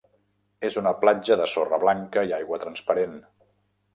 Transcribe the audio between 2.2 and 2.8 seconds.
i aigua